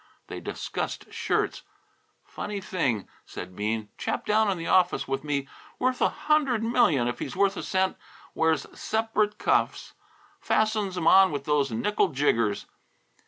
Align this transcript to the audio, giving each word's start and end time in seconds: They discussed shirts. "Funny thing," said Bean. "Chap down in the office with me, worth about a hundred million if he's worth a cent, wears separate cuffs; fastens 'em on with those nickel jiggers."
They 0.29 0.39
discussed 0.39 1.13
shirts. 1.13 1.61
"Funny 2.25 2.59
thing," 2.59 3.07
said 3.23 3.55
Bean. 3.55 3.89
"Chap 3.99 4.25
down 4.25 4.49
in 4.49 4.57
the 4.57 4.65
office 4.65 5.07
with 5.07 5.23
me, 5.23 5.47
worth 5.77 5.97
about 5.97 6.05
a 6.07 6.15
hundred 6.21 6.63
million 6.63 7.07
if 7.07 7.19
he's 7.19 7.35
worth 7.35 7.55
a 7.55 7.61
cent, 7.61 7.97
wears 8.33 8.65
separate 8.73 9.37
cuffs; 9.37 9.93
fastens 10.39 10.97
'em 10.97 11.05
on 11.05 11.31
with 11.31 11.43
those 11.45 11.69
nickel 11.71 12.07
jiggers." 12.07 12.65